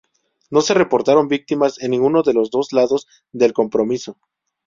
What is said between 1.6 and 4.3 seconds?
en ninguno de los dos lados del compromiso.